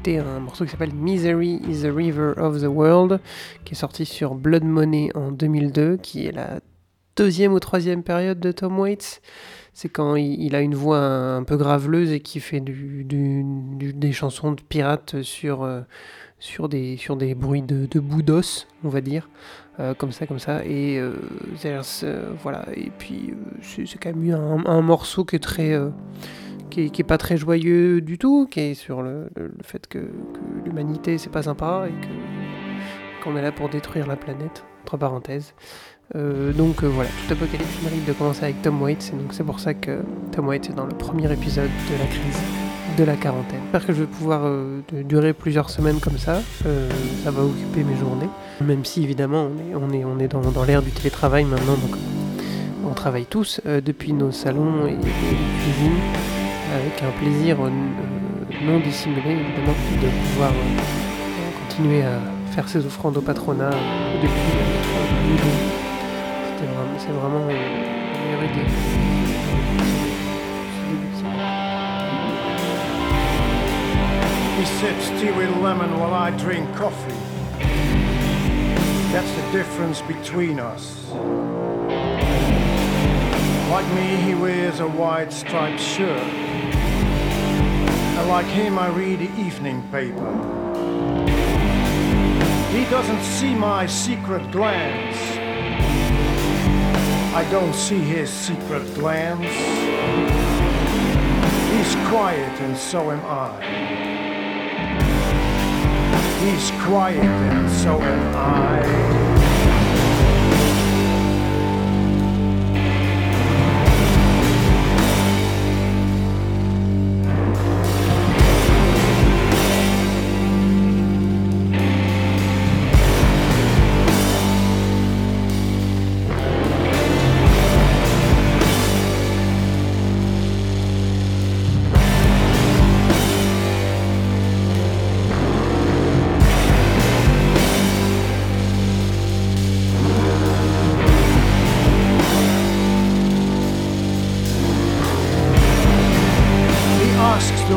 un 0.06 0.40
morceau 0.40 0.64
qui 0.64 0.70
s'appelle 0.70 0.92
Misery 0.92 1.60
is 1.66 1.82
the 1.82 1.92
River 1.94 2.34
of 2.36 2.60
the 2.60 2.66
World, 2.66 3.20
qui 3.64 3.72
est 3.72 3.76
sorti 3.76 4.04
sur 4.04 4.34
Blood 4.34 4.62
Money 4.62 5.08
en 5.14 5.30
2002, 5.32 5.96
qui 5.96 6.26
est 6.26 6.32
la 6.32 6.60
deuxième 7.16 7.54
ou 7.54 7.60
troisième 7.60 8.02
période 8.02 8.38
de 8.38 8.52
Tom 8.52 8.78
Waits. 8.78 9.22
C'est 9.72 9.88
quand 9.88 10.16
il, 10.16 10.54
a 10.54 10.60
une 10.60 10.74
voix 10.74 10.98
un, 10.98 11.42
peu 11.42 11.56
graveleuse 11.56 12.12
et 12.12 12.20
qui 12.20 12.40
fait 12.40 12.60
des 12.60 14.12
chansons 14.12 14.52
de 14.52 14.60
pirates 14.60 15.22
sur, 15.22 15.62
euh, 15.62 15.80
sur, 16.38 16.68
des, 16.68 16.96
sur 16.98 17.16
des 17.16 17.34
bruits 17.34 17.62
de, 17.62 17.86
de 17.86 17.98
bout 17.98 18.22
d'os, 18.22 18.68
on 18.84 18.90
va 18.90 19.00
dire. 19.00 19.30
Euh, 19.80 19.94
comme 19.94 20.12
ça, 20.12 20.26
comme 20.26 20.38
ça. 20.38 20.64
Et 20.64 20.98
euh, 20.98 21.14
voilà. 22.42 22.66
Et 22.76 22.92
puis 22.98 23.32
c'est 23.62 23.98
quand 23.98 24.14
même 24.14 24.34
un, 24.34 24.66
un 24.66 24.82
morceau 24.82 25.24
qui 25.24 25.36
est 25.36 25.40
très, 25.40 25.74
qui, 26.74 26.90
qui 26.90 27.02
est 27.02 27.04
pas 27.04 27.18
très 27.18 27.36
joyeux 27.36 28.00
du 28.00 28.18
tout, 28.18 28.48
qui 28.50 28.60
est 28.60 28.74
sur 28.74 29.02
le, 29.02 29.28
fait 29.62 29.86
que, 29.86 30.10
l'humanité 30.64 31.18
c'est 31.18 31.30
pas 31.30 31.42
sympa 31.42 31.86
et 31.88 33.22
qu'on 33.22 33.36
est 33.36 33.42
là 33.42 33.52
pour 33.52 33.68
détruire 33.68 34.06
la 34.06 34.16
planète. 34.16 34.64
Entre 34.82 34.98
parenthèses. 34.98 35.54
Euh, 36.14 36.52
donc 36.52 36.82
euh, 36.82 36.88
voilà, 36.88 37.08
tout 37.08 37.32
apocalypse 37.32 37.82
mérite 37.82 38.04
de 38.04 38.12
commencer 38.12 38.44
avec 38.44 38.60
Tom 38.60 38.82
Waits, 38.82 39.12
et 39.14 39.16
donc 39.16 39.32
c'est 39.32 39.44
pour 39.44 39.60
ça 39.60 39.72
que 39.72 40.00
Tom 40.30 40.46
Waits 40.48 40.68
est 40.68 40.74
dans 40.74 40.84
le 40.84 40.94
premier 40.94 41.32
épisode 41.32 41.70
de 41.70 41.98
la 41.98 42.06
crise 42.06 42.38
de 42.98 43.04
la 43.04 43.16
quarantaine. 43.16 43.60
J'espère 43.62 43.86
que 43.86 43.92
je 43.94 44.00
vais 44.00 44.06
pouvoir 44.06 44.42
euh, 44.44 44.82
durer 45.04 45.32
plusieurs 45.32 45.70
semaines 45.70 46.00
comme 46.00 46.18
ça. 46.18 46.42
Ça 47.24 47.30
va 47.30 47.44
occuper 47.44 47.82
mes 47.82 47.96
journées. 47.96 48.28
Même 48.60 48.84
si 48.84 49.02
évidemment 49.02 49.48
on 49.48 49.58
est, 49.58 49.74
on 49.74 49.90
est, 49.90 50.04
on 50.04 50.18
est 50.18 50.28
dans, 50.28 50.42
dans 50.42 50.64
l'ère 50.64 50.82
du 50.82 50.90
télétravail 50.90 51.44
maintenant, 51.44 51.76
donc 51.76 51.96
on 52.86 52.92
travaille 52.92 53.26
tous 53.26 53.62
depuis 53.64 54.12
nos 54.12 54.32
salons 54.32 54.86
et, 54.86 54.92
et 54.92 54.96
cuisines 54.96 56.33
avec 56.74 57.02
un 57.02 57.10
plaisir 57.22 57.56
euh, 57.60 57.70
non 58.62 58.80
dissimulé 58.80 59.30
évidemment 59.30 59.74
de 60.02 60.08
pouvoir 60.08 60.50
euh, 60.50 61.68
continuer 61.68 62.02
à 62.02 62.18
faire 62.52 62.68
ses 62.68 62.84
offrandes 62.84 63.16
au 63.16 63.20
patronat 63.20 63.70
euh, 63.70 64.22
depuis 64.22 64.30
boulot. 65.26 65.38
C'était 66.56 66.70
c'est 66.98 67.12
vraiment 67.12 67.46
euh, 67.48 67.52
la 68.12 68.18
meilleure 68.20 68.44
idée. 68.44 68.70
He 74.58 74.66
sips 74.66 75.20
tea 75.20 75.30
with 75.32 75.50
lemon 75.62 75.98
while 76.00 76.14
I 76.14 76.30
drink 76.30 76.64
coffee. 76.74 77.14
That's 79.12 79.30
the 79.30 79.52
difference 79.52 80.02
between 80.02 80.58
us. 80.58 81.10
Like 83.70 83.86
me, 83.94 84.16
he 84.24 84.34
wears 84.34 84.80
a 84.80 84.86
white 84.86 85.32
striped 85.32 85.80
shirt. 85.80 86.53
And 88.24 88.30
like 88.30 88.46
him, 88.46 88.78
I 88.78 88.88
read 88.88 89.18
the 89.18 89.30
evening 89.38 89.82
paper. 89.90 90.32
He 92.70 92.86
doesn't 92.86 93.22
see 93.22 93.54
my 93.54 93.84
secret 93.84 94.50
glance. 94.50 95.18
I 97.34 97.46
don't 97.50 97.74
see 97.74 97.98
his 97.98 98.30
secret 98.30 98.94
glance. 98.94 99.44
He's 101.70 101.94
quiet 102.08 102.58
and 102.62 102.74
so 102.78 103.10
am 103.10 103.20
I. 103.26 103.60
He's 106.40 106.70
quiet 106.82 107.18
and 107.18 107.70
so 107.70 108.00
am 108.00 108.36
I. 108.36 109.33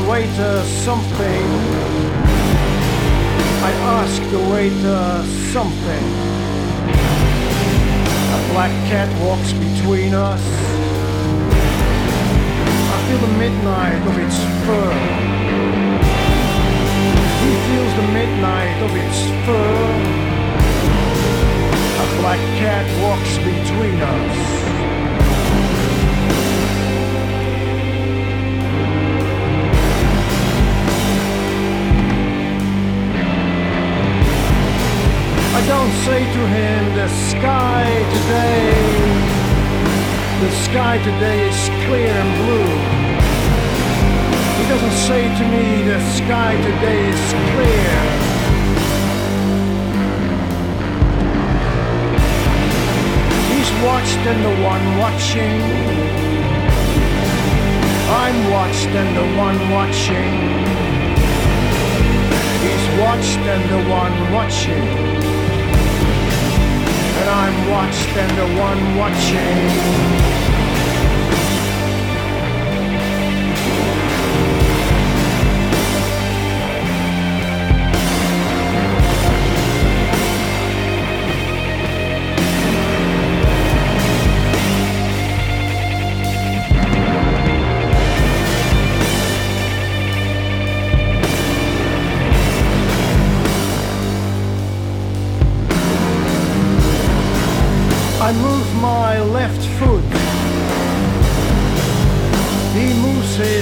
waiter 0.07 0.63
something. 0.85 1.45
I 3.69 3.71
ask 3.99 4.21
the 4.31 4.39
waiter 4.53 5.23
something. 5.51 6.05
A 8.37 8.39
black 8.53 8.71
cat 8.87 9.09
walks 9.21 9.51
between 9.51 10.13
us. 10.13 10.43
I 12.93 12.97
feel 13.07 13.19
the 13.27 13.33
midnight 13.37 14.01
of 14.07 14.15
its 14.23 14.37
fur. 14.63 14.93
He 17.43 17.51
feels 17.67 17.93
the 18.01 18.07
midnight 18.19 18.77
of 18.87 18.91
its 19.03 19.19
fur. 19.45 19.77
A 22.03 22.07
black 22.21 22.41
cat 22.63 22.85
walks 23.03 23.33
between 23.43 23.99
us. 24.01 24.96
Don't 35.67 35.91
say 36.05 36.23
to 36.23 36.47
him, 36.47 36.95
the 36.95 37.09
sky 37.29 37.83
today, 38.15 38.71
the 40.39 40.51
sky 40.63 40.97
today 41.03 41.49
is 41.49 41.61
clear 41.85 42.07
and 42.07 42.31
blue. 42.39 42.71
He 44.55 44.63
doesn't 44.71 44.97
say 45.07 45.23
to 45.27 45.43
me, 45.51 45.83
the 45.83 45.99
sky 46.15 46.55
today 46.55 47.09
is 47.09 47.33
clear. 47.51 47.91
He's 53.51 53.71
watched 53.83 54.23
and 54.31 54.39
the 54.47 54.55
one 54.63 54.85
watching. 55.03 55.61
I'm 58.23 58.51
watched 58.51 58.87
and 58.87 59.17
the 59.17 59.27
one 59.37 59.59
watching. 59.69 60.31
He's 62.63 62.85
watched 63.01 63.43
and 63.53 63.63
the 63.69 63.89
one 63.91 64.31
watching. 64.31 65.36
I'm 67.27 67.69
watched 67.69 68.07
and 68.15 68.37
the 68.37 68.61
one 68.61 68.95
watching. 68.95 70.36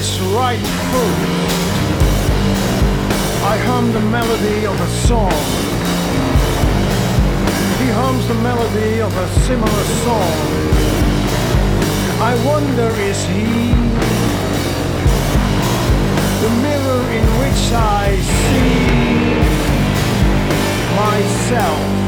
Moves 0.06 0.18
his 0.18 0.28
right 0.34 0.60
foot. 0.60 1.20
I 3.44 3.58
hum 3.58 3.92
the 3.92 4.02
melody 4.02 4.66
of 4.66 4.80
a 4.80 4.88
song. 5.08 5.32
He 7.80 7.92
hums 7.92 8.28
the 8.28 8.36
melody 8.36 9.02
of 9.02 9.16
a 9.16 9.28
similar 9.48 9.84
song. 10.06 10.36
I 12.22 12.34
wonder 12.46 12.90
is 13.02 13.24
he 13.26 13.74
the 16.42 16.52
mirror 16.62 17.04
in 17.12 17.26
which 17.42 17.72
I 17.74 18.18
see 18.22 18.86
myself? 20.96 22.05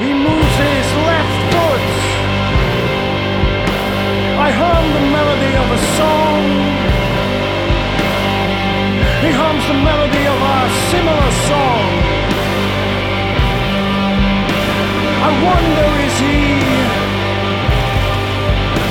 He 0.00 0.10
moves 0.14 0.54
his 0.56 0.88
left 1.08 1.36
foot. 1.52 1.84
I 4.46 4.50
hum 4.50 4.84
the 4.96 5.04
melody 5.16 5.52
of 5.62 5.68
a 5.78 5.80
song. 5.98 6.42
He 9.22 9.30
hums 9.30 9.64
the 9.68 9.78
melody 9.84 10.24
of 10.26 10.38
a 10.56 10.58
similar 10.90 11.30
song. 11.46 11.88
I 15.28 15.30
wonder 15.46 15.88
is 16.08 16.16
he 16.24 16.40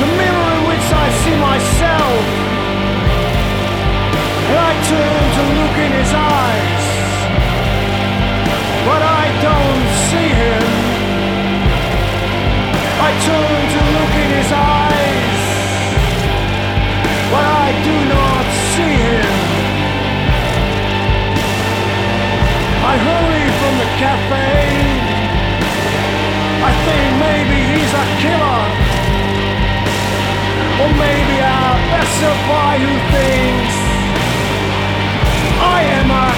the 0.01 0.09
mirror 0.21 0.49
in 0.55 0.61
which 0.69 0.87
I 1.03 1.07
see 1.21 1.37
myself? 1.49 2.23
And 4.47 4.57
I 4.69 4.73
turn 4.91 5.23
to 5.37 5.43
look 5.59 5.75
in 5.85 5.91
his 5.99 6.11
eyes, 6.13 6.85
but 8.87 9.01
I 9.01 9.25
don't 9.43 9.87
see 10.07 10.29
him. 10.43 10.70
Turn 13.11 13.63
to 13.75 13.81
look 13.95 14.13
in 14.23 14.29
his 14.39 14.51
eyes, 14.51 15.43
but 17.31 17.43
I 17.43 17.67
do 17.87 17.95
not 18.15 18.45
see 18.73 18.95
him. 19.07 19.35
I 22.91 22.93
hurry 23.07 23.45
from 23.59 23.73
the 23.83 23.89
cafe. 24.03 24.51
I 26.63 26.71
think 26.85 27.07
maybe 27.27 27.57
he's 27.71 27.93
a 28.03 28.05
killer. 28.21 28.63
Or 30.81 30.89
maybe 31.05 31.35
a 31.37 31.61
passerby 31.91 32.73
who 32.83 32.93
thinks 33.13 33.75
I 35.61 35.79
am 35.99 36.09
a 36.09 36.30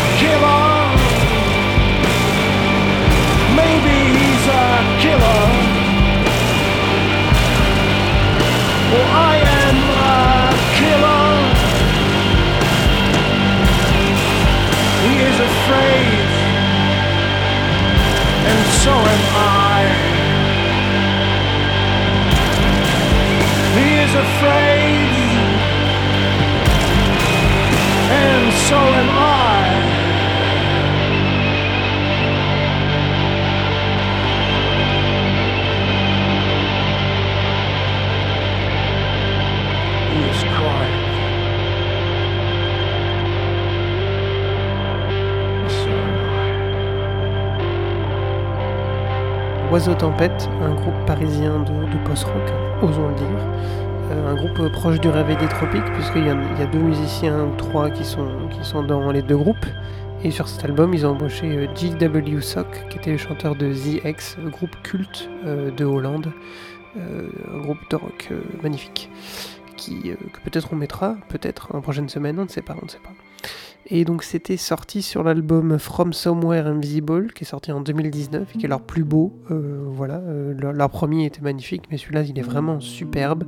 is 15.74 16.34
and 18.46 18.66
so 18.84 18.92
am 18.92 19.24
I. 19.36 19.82
He 23.78 23.88
is 24.06 24.14
afraid, 24.26 25.12
and 28.22 28.54
so 28.68 28.78
am 29.02 29.10
I. 29.18 29.53
Oiseau 49.74 49.96
Tempête, 49.96 50.48
un 50.62 50.76
groupe 50.76 50.94
parisien 51.08 51.60
de, 51.62 52.08
post-rock, 52.08 52.44
osons 52.84 53.08
le 53.10 53.16
dire. 53.16 53.28
Euh, 54.12 54.32
un 54.32 54.36
groupe 54.36 54.72
proche 54.72 55.00
du 55.00 55.10
Réveil 55.10 55.36
des 55.38 55.48
Tropiques, 55.48 55.84
puisqu'il 55.96 56.26
y, 56.28 56.30
a- 56.30 56.66
deux 56.68 56.78
musiciens 56.78 57.50
trois 57.58 57.90
qui 57.90 58.06
sont, 58.06 58.28
dans 58.88 59.12
les 59.12 59.24
deux 59.24 59.36
groupes. 59.36 59.66
Et 60.24 60.30
sur 60.30 60.48
cet 60.48 60.64
album, 60.64 60.94
ils 60.94 61.08
ont 61.08 61.14
embauché 61.14 61.48
euh, 61.48 61.68
G.W. 61.76 62.40
Sock, 62.42 62.68
qui 62.92 63.00
était 63.00 63.14
le 63.14 63.18
chanteur 63.18 63.56
de 63.56 63.74
The 63.74 64.06
X, 64.06 64.38
le 64.44 64.52
groupe 64.52 64.76
culte 64.84 65.28
euh, 65.44 65.72
de 65.72 65.86
Hollande, 65.86 66.32
euh, 66.96 67.28
un 67.52 67.58
groupe 67.58 67.80
de 67.90 67.96
rock 67.96 68.28
euh, 68.30 68.42
magnifique, 68.62 69.10
euh, 69.90 70.14
que 70.32 70.40
peut-être 70.48 70.70
on 70.72 70.76
mettra, 70.76 71.16
peut-être 71.30 71.74
en 71.76 71.82
prochaine 71.82 72.10
semaine, 72.10 72.40
on 72.40 72.44
ne 72.44 72.48
sait 72.48 72.62
pas, 72.62 72.76
on 72.80 72.86
ne 72.86 72.92
sait 72.92 73.00
pas. 73.00 73.10
Et 73.88 74.06
donc 74.06 74.24
c'était 74.24 74.58
sorti 74.58 75.02
sur 75.02 75.24
l'album 75.24 75.78
From 75.78 76.14
Somewhere 76.14 76.68
Invisible, 76.68 77.34
qui 77.34 77.44
est 77.44 77.48
sorti 77.48 77.72
en 77.72 77.82
2019 77.82 78.56
et 78.56 78.58
qui 78.58 78.66
est 78.66 78.70
leur 78.70 78.82
plus 78.82 79.04
beau. 79.04 79.34
Euh, 79.52 79.84
voilà, 79.88 80.16
euh, 80.16 80.54
leur, 80.54 80.90
premier 80.90 81.26
était 81.26 81.42
magnifique, 81.42 81.84
mais 81.92 81.98
celui-là 81.98 82.22
il 82.24 82.38
est 82.40 82.44
vraiment 82.44 82.80
superbe. 82.80 83.44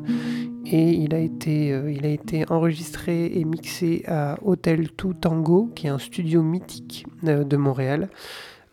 Et 0.66 0.90
il 0.90 1.14
a 1.14 1.20
été, 1.20 1.72
euh, 1.72 1.92
il 1.92 2.06
a 2.06 2.10
été 2.10 2.44
enregistré 2.52 3.28
et 3.38 3.46
mixé 3.46 4.04
à 4.08 4.38
Hotel 4.44 4.92
Two 4.92 5.14
Tango, 5.14 5.72
qui 5.74 5.88
est 5.88 5.92
un 5.92 6.00
studio 6.00 6.42
mythique 6.42 7.06
de 7.24 7.58
Montréal, 7.58 8.10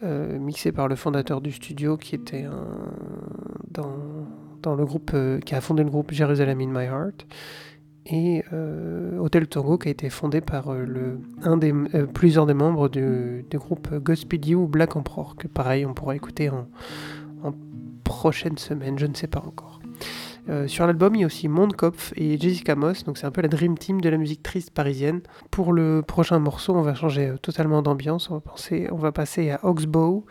mixé 0.03 0.73
par 0.73 0.89
le 0.89 0.97
fondateur 0.97 1.41
du 1.41 1.53
studio, 1.53 1.97
qui 1.97 2.17
était 2.17 2.45
dans, 3.71 3.95
dans 4.61 4.75
le 4.75 4.85
groupe, 4.85 5.15
qui 5.45 5.55
a 5.55 5.61
fondé 5.61 5.85
le 5.85 5.91
groupe 5.91 6.13
Jerusalem 6.13 6.61
in 6.61 6.67
My 6.67 6.87
Heart 6.87 7.25
et 8.07 8.45
euh, 8.53 9.19
Hotel 9.19 9.47
Tango 9.47 9.79
qui 9.79 9.89
a 9.89 9.91
été 9.91 10.11
fondé 10.11 10.41
par 10.41 10.69
euh, 10.69 10.85
le, 10.85 11.21
un 11.43 11.57
des, 11.57 11.73
euh, 11.73 12.07
plusieurs 12.07 12.47
des 12.47 12.55
membres 12.55 12.89
du, 12.89 13.45
groupe 13.55 13.95
Godspeed 13.95 14.47
You 14.47 14.65
ou 14.65 14.67
Black 14.67 14.97
Emperor, 14.97 15.37
que 15.37 15.47
pareil 15.47 15.87
on 15.87 15.95
pourra 15.95 16.17
écouter 16.17 16.51
en, 16.51 16.67
prochaine 18.05 18.59
semaine, 18.59 18.99
je 18.99 19.07
ne 19.07 19.15
sais 19.15 19.27
pas 19.27 19.41
encore. 19.41 19.81
Euh, 20.49 20.67
sur 20.67 20.87
l'album, 20.87 21.15
il 21.15 21.21
y 21.21 21.25
a 21.25 21.27
aussi 21.27 21.49
Mondkopf 21.49 22.13
et 22.17 22.39
Jessica 22.39 22.75
Moss, 22.75 23.05
donc 23.05 23.17
c'est 23.17 23.27
un 23.27 23.31
peu 23.31 23.41
la 23.41 23.49
dream 23.49 23.79
team 23.79 24.01
de 24.01 24.09
la 24.09 24.19
musique 24.19 24.43
triste 24.43 24.71
parisienne. 24.71 25.23
Pour 25.51 25.73
le 25.73 26.03
prochain 26.03 26.39
morceau, 26.39 26.75
on 26.75 26.83
va 26.83 26.95
changer 26.95 27.33
totalement 27.41 27.81
d'ambiance, 27.81 28.29
on 28.31 28.35
va, 28.35 28.41
penser, 28.41 28.89
on 28.91 28.97
va 28.97 29.13
passer 29.13 29.51
à 29.51 29.61
Oxbow, 29.65 30.27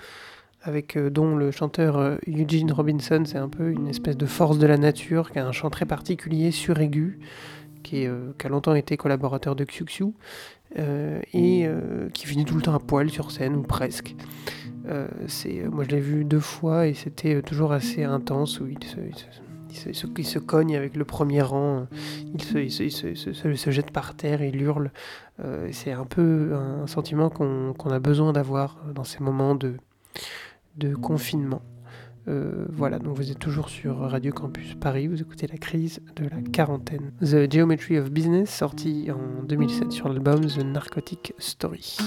avec 0.62 0.98
dont 0.98 1.36
le 1.36 1.50
chanteur 1.50 2.18
Eugene 2.28 2.72
Robinson, 2.72 3.24
c'est 3.26 3.40
un 3.40 3.50
peu 3.50 3.72
une 3.72 3.88
espèce 3.88 4.18
de 4.18 4.26
force 4.26 4.60
de 4.60 4.68
la 4.68 4.78
nature, 4.78 5.32
qui 5.32 5.40
a 5.40 5.48
un 5.48 5.54
chant 5.54 5.70
très 5.70 5.86
particulier, 5.86 6.52
suraigu, 6.52 7.20
qui, 7.92 8.04
est, 8.04 8.08
euh, 8.08 8.32
qui 8.38 8.48
a 8.48 8.50
longtemps 8.50 8.74
été 8.74 8.96
collaborateur 8.96 9.54
de 9.56 9.66
Xiu 9.66 10.14
euh, 10.80 11.20
et 11.34 11.66
euh, 11.68 12.08
qui 12.14 12.26
finit 12.26 12.46
tout 12.46 12.56
le 12.56 12.62
temps 12.62 12.74
à 12.74 12.80
poil 12.80 13.10
sur 13.10 13.32
scène, 13.32 13.56
ou 13.58 13.64
presque. 13.64 14.16
Euh, 14.88 15.08
c'est, 15.28 15.64
moi 15.70 15.84
je 15.84 15.90
l'ai 15.90 16.00
vu 16.00 16.24
deux 16.24 16.40
fois 16.40 16.88
et 16.88 16.94
c'était 16.94 17.42
toujours 17.42 17.74
assez 17.74 18.04
intense, 18.06 18.62
où 18.62 18.68
il 18.68 18.82
se, 18.84 18.98
il 19.00 19.16
se- 19.16 19.26
il 19.70 19.76
se, 19.76 19.90
il 19.90 19.96
se- 19.96 20.08
il 20.18 20.26
se 20.26 20.40
cogne 20.40 20.76
avec 20.78 20.96
le 20.96 21.04
premier 21.06 21.42
rang, 21.42 21.88
il 22.34 22.42
se, 22.42 22.58
il 22.58 23.72
jette 23.72 23.92
par 23.92 24.16
terre, 24.16 24.42
il 24.42 24.62
hurle. 24.62 24.92
Euh, 25.44 25.68
c'est 25.72 25.92
un 25.92 26.06
peu 26.06 26.54
un 26.56 26.88
sentiment 26.88 27.30
qu'on 27.30 27.90
a 27.90 28.00
besoin 28.00 28.32
d'avoir 28.34 28.78
dans 28.96 29.04
ces 29.04 29.20
moments 29.22 29.56
de, 29.56 29.76
de 30.78 30.96
confinement. 30.96 31.62
Euh, 32.28 32.66
voilà, 32.70 33.00
donc 33.00 33.18
vous 33.18 33.32
êtes 33.32 33.40
toujours 33.40 33.70
sur 33.70 33.98
Radio 33.98 34.32
Campus 34.32 34.76
Paris, 34.76 35.08
vous 35.08 35.22
écoutez 35.22 35.48
la 35.48 35.58
crise 35.58 36.02
de 36.16 36.26
la 36.26 36.42
quarantaine. 36.42 37.12
The 37.22 37.52
Geometry 37.52 37.98
of 37.98 38.12
Business, 38.12 38.50
sorti 38.50 39.10
en 39.12 39.44
2007 39.44 39.92
sur 39.92 40.08
l'album 40.08 40.46
The 40.46 40.64
Narcotic 40.64 41.34
Story. 41.40 41.98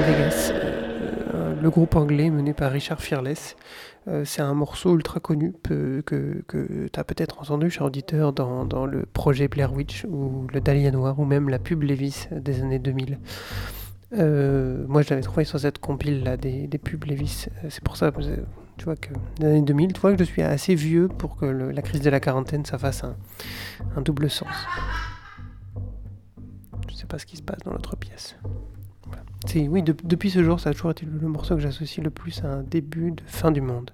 Vegas, 0.00 0.52
euh, 1.34 1.54
le 1.60 1.70
groupe 1.70 1.96
anglais 1.96 2.30
mené 2.30 2.54
par 2.54 2.72
Richard 2.72 3.00
Fearless. 3.00 3.56
Euh, 4.08 4.24
c'est 4.24 4.42
un 4.42 4.54
morceau 4.54 4.94
ultra 4.94 5.20
connu 5.20 5.52
que, 5.62 6.02
que 6.06 6.88
tu 6.92 7.00
as 7.00 7.04
peut-être 7.04 7.40
entendu, 7.40 7.70
cher 7.70 7.84
auditeur, 7.84 8.32
dans, 8.32 8.64
dans 8.64 8.86
le 8.86 9.04
projet 9.06 9.48
Blair 9.48 9.72
Witch 9.72 10.04
ou 10.08 10.46
le 10.52 10.60
Dahlia 10.60 10.90
Noir 10.90 11.18
ou 11.18 11.24
même 11.24 11.48
la 11.48 11.58
pub 11.58 11.82
Levis 11.82 12.28
des 12.30 12.62
années 12.62 12.78
2000. 12.78 13.18
Euh, 14.14 14.84
moi, 14.88 15.02
je 15.02 15.10
l'avais 15.10 15.22
trouvé 15.22 15.44
sur 15.44 15.58
cette 15.60 15.78
compile 15.78 16.22
là 16.24 16.36
des, 16.36 16.66
des 16.66 16.78
pubs 16.78 17.04
Levis. 17.04 17.46
Euh, 17.64 17.68
C'est 17.70 17.84
pour 17.84 17.96
ça, 17.96 18.06
euh, 18.06 18.36
tu 18.76 18.84
vois, 18.84 18.96
que 18.96 19.10
les 19.40 19.46
années 19.46 19.62
2000, 19.62 19.92
tu 19.92 20.00
vois 20.00 20.12
que 20.12 20.18
je 20.18 20.24
suis 20.24 20.42
assez 20.42 20.74
vieux 20.74 21.08
pour 21.08 21.36
que 21.36 21.46
la 21.46 21.82
crise 21.82 22.00
de 22.00 22.10
la 22.10 22.20
quarantaine, 22.20 22.64
ça 22.64 22.78
fasse 22.78 23.04
un, 23.04 23.16
un 23.96 24.00
double 24.00 24.30
sens. 24.30 24.48
Je 26.88 26.94
sais 26.96 27.06
pas 27.06 27.18
ce 27.18 27.26
qui 27.26 27.36
se 27.36 27.42
passe 27.42 27.60
dans 27.64 27.72
l'autre 27.72 27.96
pièce. 27.96 28.36
Oui, 29.68 29.82
de- 29.82 29.94
depuis 30.04 30.30
ce 30.30 30.42
jour, 30.42 30.60
ça 30.60 30.70
a 30.70 30.72
toujours 30.72 30.90
été 30.92 31.06
le, 31.06 31.28
morceau 31.28 31.54
que 31.56 31.60
j'associe 31.60 32.02
le 32.02 32.10
plus 32.10 32.42
à 32.44 32.48
un 32.48 32.62
début 32.62 33.10
de 33.12 33.22
fin 33.26 33.50
du 33.50 33.60
monde. 33.60 33.90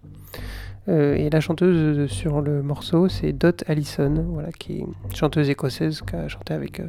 Euh, 0.88 1.14
et 1.14 1.28
la 1.30 1.40
chanteuse 1.40 2.10
sur 2.10 2.40
le 2.40 2.62
morceau, 2.62 3.08
c'est 3.08 3.32
Dot 3.32 3.62
Allison, 3.66 4.24
voilà, 4.30 4.50
qui 4.52 4.78
est 4.80 4.86
chanteuse 5.14 5.50
écossaise 5.50 6.00
qui 6.00 6.16
a 6.16 6.28
chanté 6.28 6.54
avec 6.54 6.80
euh, 6.80 6.88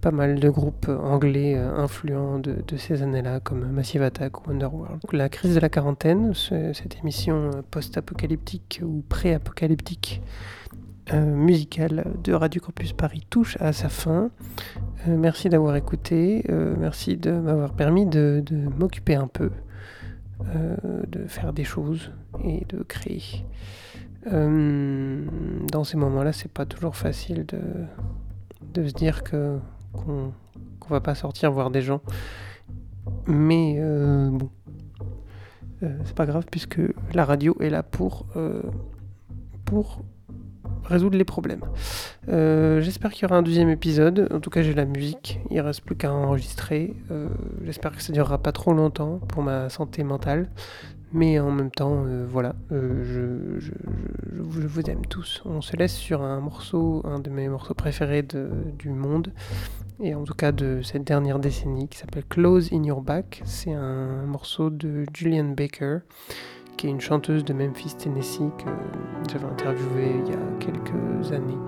pas 0.00 0.10
mal 0.12 0.38
de 0.40 0.48
groupes 0.48 0.88
anglais 0.88 1.54
euh, 1.56 1.76
influents 1.76 2.38
de, 2.38 2.56
ces 2.76 3.02
années-là, 3.02 3.40
comme 3.40 3.66
Massive 3.70 4.02
Attack 4.02 4.46
ou 4.46 4.50
Underworld. 4.50 5.00
La 5.12 5.28
crise 5.28 5.54
de 5.56 5.60
la 5.60 5.68
quarantaine, 5.68 6.32
ce- 6.34 6.72
cette 6.72 6.96
émission 7.02 7.50
post-apocalyptique 7.70 8.80
ou 8.82 9.04
pré-apocalyptique 9.08 10.22
musicale 11.14 12.04
de 12.22 12.32
Radio 12.32 12.60
Campus 12.60 12.92
Paris 12.92 13.24
touche 13.30 13.56
à 13.60 13.72
sa 13.72 13.88
fin. 13.88 14.30
Euh, 15.06 15.16
merci 15.16 15.48
d'avoir 15.48 15.76
écouté, 15.76 16.44
euh, 16.48 16.74
merci 16.78 17.16
de 17.16 17.30
m'avoir 17.32 17.72
permis 17.72 18.06
de, 18.06 18.42
m'occuper 18.78 19.14
un 19.14 19.26
peu, 19.26 19.50
euh, 20.54 20.76
de 21.06 21.26
faire 21.26 21.52
des 21.52 21.64
choses 21.64 22.12
et 22.44 22.64
de 22.68 22.82
créer. 22.82 23.44
Euh, 24.32 25.24
dans 25.72 25.84
ces 25.84 25.96
moments-là, 25.96 26.32
c'est 26.32 26.52
pas 26.52 26.66
toujours 26.66 26.96
facile 26.96 27.46
de, 27.46 28.86
se 28.86 28.94
dire 28.94 29.24
que 29.24 29.58
qu'on 29.92 30.32
va 30.88 31.00
pas 31.00 31.14
sortir 31.14 31.50
voir 31.50 31.70
des 31.70 31.82
gens. 31.82 32.00
Mais 33.26 33.76
euh, 33.78 34.30
bon, 34.30 34.50
Euh, 35.82 35.96
c'est 36.04 36.14
pas 36.14 36.26
grave 36.26 36.46
puisque 36.50 36.80
la 37.14 37.24
radio 37.24 37.56
est 37.60 37.70
là 37.70 37.82
pour 37.82 38.26
euh, 38.36 38.62
pour 39.64 40.02
résoudre 40.88 41.16
les 41.16 41.24
problèmes. 41.24 41.62
Euh, 42.28 42.80
J'espère 42.80 43.12
qu'il 43.12 43.22
y 43.22 43.26
aura 43.26 43.36
un 43.36 43.42
deuxième 43.42 43.70
épisode. 43.70 44.28
En 44.32 44.40
tout 44.40 44.50
cas, 44.50 44.62
j'ai 44.62 44.74
la 44.74 44.84
musique. 44.84 45.40
Il 45.50 45.60
reste 45.60 45.82
plus 45.82 45.96
qu'à 45.96 46.12
enregistrer. 46.12 46.94
Euh, 47.10 47.28
J'espère 47.64 47.94
que 47.94 48.02
ça 48.02 48.12
durera 48.12 48.38
pas 48.38 48.52
trop 48.52 48.72
longtemps 48.72 49.20
pour 49.28 49.42
ma 49.42 49.68
santé 49.68 50.02
mentale. 50.02 50.48
Mais 51.12 51.38
en 51.40 51.50
même 51.50 51.70
temps, 51.70 52.04
euh, 52.06 52.26
voilà, 52.28 52.54
je, 52.70 53.72
vous 54.30 54.90
aime 54.90 55.06
tous. 55.06 55.42
On 55.46 55.62
se 55.62 55.74
laisse 55.74 55.94
sur 55.94 56.22
un 56.22 56.40
morceau, 56.40 57.00
un 57.04 57.18
de 57.18 57.30
mes 57.30 57.48
morceaux 57.48 57.72
préférés 57.72 58.22
du 58.22 58.90
monde, 58.90 59.32
et 60.02 60.14
en 60.14 60.24
tout 60.24 60.34
cas 60.34 60.52
de 60.52 60.82
cette 60.82 61.04
dernière 61.04 61.38
décennie, 61.38 61.88
qui 61.88 61.96
s'appelle 61.96 62.24
Close 62.28 62.70
in 62.74 62.84
Your 62.84 63.00
Back. 63.00 63.40
C'est 63.46 63.72
un 63.72 64.26
morceau 64.26 64.68
de 64.68 65.06
Julian 65.14 65.54
Baker, 65.56 66.00
qui 66.78 66.86
est 66.86 66.90
une 66.90 67.00
chanteuse 67.00 67.44
de 67.44 67.52
Memphis, 67.52 67.96
Tennessee, 67.98 68.50
que 68.56 68.70
j'avais 69.30 69.44
interviewée 69.46 70.14
il 70.24 70.30
y 70.30 70.34
a 70.34 70.38
quelques 70.60 71.32
années 71.32 71.58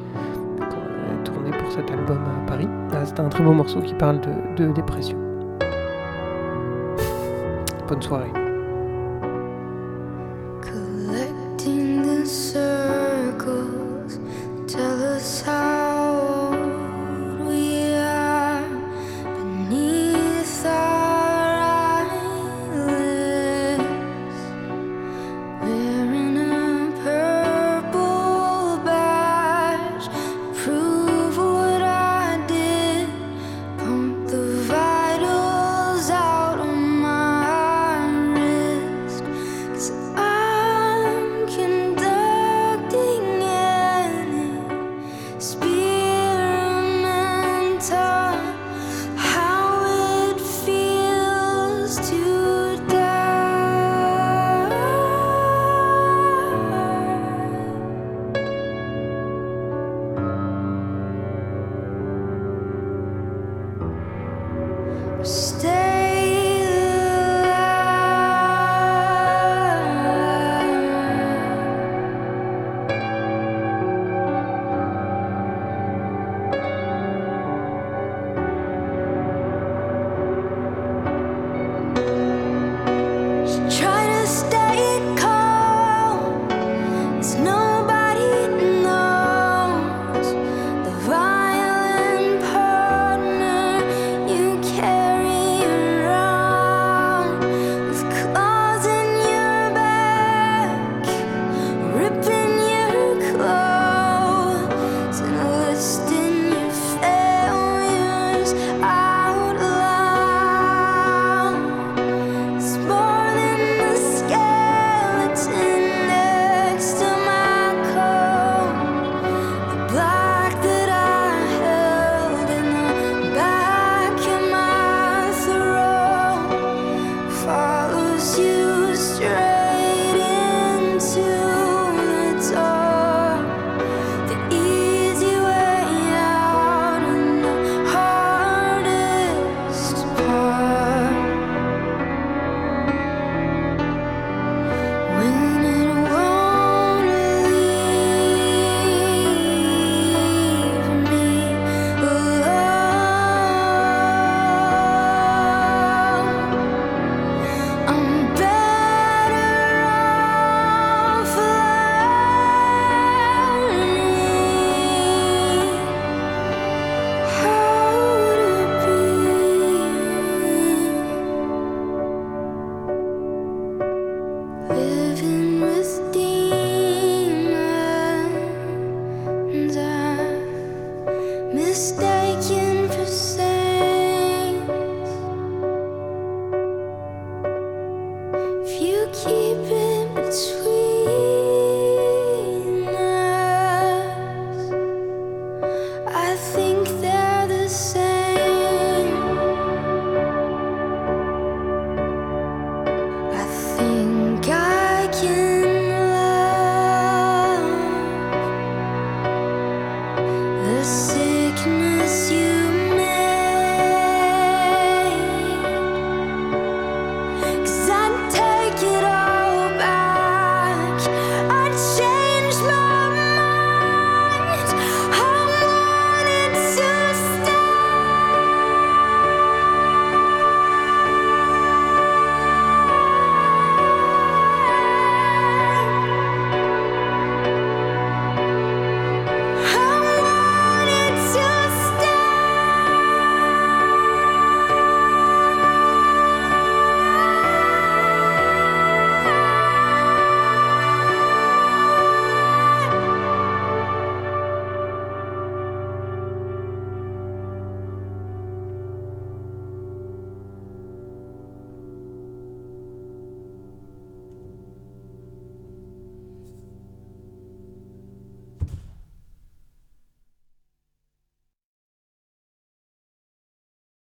quand 0.59 1.33
elle 1.47 1.53
a 1.53 1.59
pour 1.59 1.73
cet 1.73 1.91
album 1.91 2.19
à 2.19 2.47
Paris. 2.47 2.69
Ah, 2.93 3.05
C'est 3.05 3.19
un 3.19 3.29
très 3.29 3.43
beau 3.43 3.53
morceau 3.53 3.81
qui 3.81 3.95
parle 3.95 4.21
de 4.57 4.73
dépression. 4.73 5.19
Bonne 7.89 8.03
soirée. 8.03 8.39